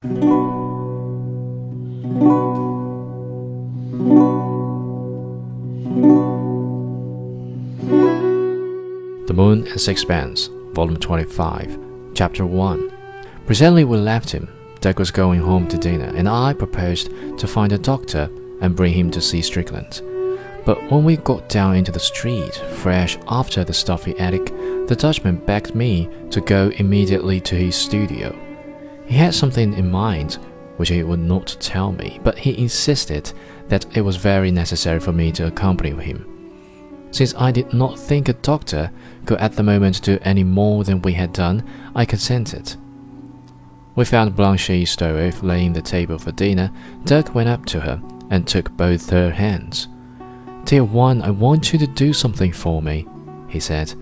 The 0.00 0.10
Moon 9.34 9.66
and 9.66 9.80
Sixpence, 9.80 10.50
Volume 10.72 11.00
25, 11.00 11.78
Chapter 12.14 12.46
1. 12.46 12.92
Presently 13.46 13.82
we 13.82 13.96
left 13.96 14.30
him. 14.30 14.48
Dirk 14.80 15.00
was 15.00 15.10
going 15.10 15.40
home 15.40 15.66
to 15.66 15.76
dinner, 15.76 16.12
and 16.14 16.28
I 16.28 16.52
proposed 16.52 17.10
to 17.36 17.48
find 17.48 17.72
a 17.72 17.78
doctor 17.78 18.30
and 18.60 18.76
bring 18.76 18.92
him 18.92 19.10
to 19.10 19.20
see 19.20 19.42
Strickland. 19.42 20.00
But 20.64 20.92
when 20.92 21.02
we 21.02 21.16
got 21.16 21.48
down 21.48 21.74
into 21.74 21.90
the 21.90 21.98
street, 21.98 22.54
fresh 22.54 23.18
after 23.26 23.64
the 23.64 23.74
stuffy 23.74 24.16
attic, 24.20 24.46
the 24.86 24.96
Dutchman 24.96 25.38
begged 25.44 25.74
me 25.74 26.08
to 26.30 26.40
go 26.40 26.68
immediately 26.76 27.40
to 27.40 27.56
his 27.56 27.74
studio. 27.74 28.32
He 29.08 29.16
had 29.16 29.34
something 29.34 29.72
in 29.72 29.90
mind 29.90 30.38
which 30.76 30.90
he 30.90 31.02
would 31.02 31.18
not 31.18 31.56
tell 31.58 31.92
me, 31.92 32.20
but 32.22 32.38
he 32.38 32.56
insisted 32.56 33.32
that 33.68 33.84
it 33.96 34.02
was 34.02 34.16
very 34.16 34.50
necessary 34.50 35.00
for 35.00 35.12
me 35.12 35.32
to 35.32 35.46
accompany 35.46 35.90
him. 35.90 36.24
Since 37.10 37.34
I 37.34 37.50
did 37.50 37.72
not 37.72 37.98
think 37.98 38.28
a 38.28 38.34
doctor 38.34 38.90
could 39.24 39.38
at 39.38 39.54
the 39.54 39.62
moment 39.62 40.02
do 40.02 40.18
any 40.22 40.44
more 40.44 40.84
than 40.84 41.02
we 41.02 41.14
had 41.14 41.32
done, 41.32 41.64
I 41.96 42.04
consented. 42.04 42.76
We 43.96 44.04
found 44.04 44.36
Blanche 44.36 44.86
Stroeve 44.86 45.42
laying 45.42 45.72
the 45.72 45.82
table 45.82 46.18
for 46.18 46.30
dinner. 46.32 46.70
Dirk 47.04 47.34
went 47.34 47.48
up 47.48 47.66
to 47.66 47.80
her 47.80 48.00
and 48.30 48.46
took 48.46 48.70
both 48.76 49.10
her 49.10 49.30
hands. 49.30 49.88
Dear 50.64 50.84
one, 50.84 51.22
I 51.22 51.30
want 51.30 51.72
you 51.72 51.78
to 51.80 51.86
do 51.86 52.12
something 52.12 52.52
for 52.52 52.82
me, 52.82 53.06
he 53.48 53.58
said. 53.58 53.94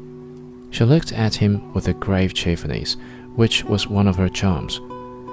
She 0.71 0.85
looked 0.85 1.13
at 1.13 1.37
him 1.37 1.73
with 1.73 1.89
a 1.89 1.95
grave 1.95 2.35
cheerfulness, 2.35 2.97
which 3.37 3.65
was 3.65 3.89
one 3.89 4.09
of 4.09 4.17
her 4.17 4.29
charms. 4.29 4.81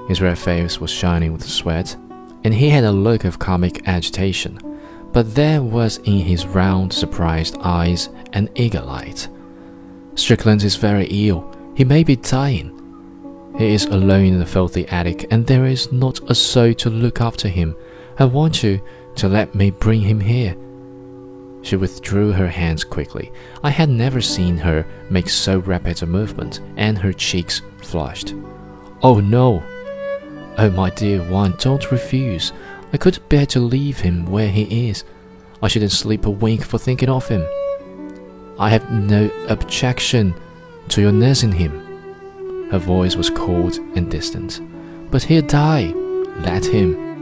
His 0.08 0.22
red 0.22 0.38
face 0.38 0.80
was 0.80 0.92
shining 0.92 1.34
with 1.34 1.44
sweat, 1.44 1.96
and 2.44 2.54
he 2.54 2.70
had 2.70 2.84
a 2.84 2.92
look 2.92 3.24
of 3.24 3.40
comic 3.40 3.88
agitation 3.88 4.60
but 5.14 5.36
there 5.36 5.62
was 5.62 5.98
in 6.00 6.20
his 6.20 6.48
round, 6.48 6.92
surprised 6.92 7.56
eyes 7.62 8.10
an 8.34 8.50
eager 8.56 8.82
light. 8.82 9.30
Strickland 10.16 10.64
is 10.64 10.76
very 10.76 11.06
ill. 11.06 11.50
He 11.76 11.86
may 11.86 12.04
be 12.04 12.16
dying. 12.16 12.72
He 13.58 13.74
is 13.74 13.86
alone 13.86 14.26
in 14.26 14.40
the 14.40 14.46
filthy 14.46 14.88
attic, 14.88 15.28
and 15.32 15.46
there 15.46 15.66
is 15.66 15.92
not 15.92 16.20
a 16.30 16.36
soul 16.36 16.74
to 16.76 16.90
look 16.90 17.22
after 17.22 17.48
him. 17.48 17.76
I 18.18 18.26
want 18.26 18.64
you 18.64 18.82
to 19.16 19.30
let 19.30 19.54
me 19.54 19.70
bring 19.70 20.02
him 20.02 20.20
here. 20.20 20.58
She 21.62 21.76
withdrew 21.76 22.32
her 22.32 22.48
hands 22.48 22.84
quickly. 22.84 23.32
I 23.64 23.70
had 23.70 23.90
never 23.90 24.20
seen 24.20 24.58
her 24.58 24.86
make 25.12 25.30
so 25.30 25.60
rapid 25.60 26.02
a 26.02 26.08
movement, 26.08 26.60
and 26.76 26.98
her 26.98 27.14
cheeks 27.14 27.62
flushed. 27.78 28.34
Oh 29.04 29.20
no! 29.20 29.64
Oh, 30.58 30.70
my 30.70 30.92
dear 30.92 31.22
one, 31.30 31.56
don't 31.58 31.92
refuse. 31.92 32.54
I 32.92 32.98
couldn't 32.98 33.28
bear 33.28 33.46
to 33.48 33.60
leave 33.60 34.00
him 34.00 34.26
where 34.26 34.50
he 34.50 34.90
is. 34.90 35.04
I 35.64 35.68
shouldn't 35.68 35.92
sleep 35.92 36.26
a 36.26 36.30
wink 36.30 36.64
for 36.64 36.78
thinking 36.78 37.10
of 37.10 37.28
him. 37.28 37.44
I 38.60 38.70
have 38.70 38.92
no 38.92 39.32
objection 39.50 40.36
to 40.90 41.02
your 41.02 41.12
nursing 41.12 41.52
him. 41.52 42.70
Her 42.70 42.78
voice 42.78 43.16
was 43.16 43.30
cold 43.32 43.78
and 43.96 44.12
distant. 44.12 44.62
But 45.10 45.24
he'll 45.24 45.42
die. 45.42 45.92
Let 46.42 46.66
him. 46.66 47.13